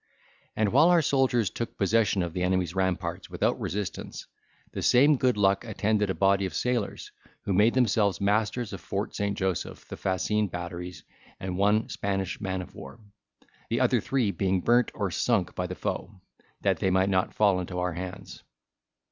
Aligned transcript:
And 0.55 0.69
while 0.71 0.89
our 0.89 1.03
soldiers 1.03 1.51
took 1.51 1.77
possession 1.77 2.23
of 2.23 2.33
the 2.33 2.41
enemy's 2.41 2.73
ramparts 2.73 3.29
without 3.29 3.59
resistance, 3.61 4.25
the 4.71 4.81
same 4.81 5.15
good 5.15 5.37
luck 5.37 5.63
attended 5.63 6.09
a 6.09 6.15
body 6.15 6.47
of 6.47 6.55
sailors, 6.55 7.11
who 7.43 7.53
made 7.53 7.75
themselves 7.75 8.19
masters 8.19 8.73
of 8.73 8.81
Fort 8.81 9.15
St. 9.15 9.37
Joseph, 9.37 9.87
the 9.89 9.97
fascine 9.97 10.47
batteries, 10.47 11.03
and 11.39 11.55
one 11.55 11.87
Spanish 11.87 12.41
man 12.41 12.63
of 12.63 12.73
war; 12.73 12.99
the 13.69 13.79
other 13.79 14.01
three 14.01 14.31
being 14.31 14.61
burnt 14.61 14.89
or 14.95 15.11
sunk 15.11 15.53
by 15.53 15.67
the 15.67 15.75
foe, 15.75 16.19
that 16.61 16.79
they 16.79 16.89
might 16.89 17.09
not 17.09 17.35
fall 17.35 17.59
into 17.59 17.77
our 17.77 17.93
hands. 17.93 18.41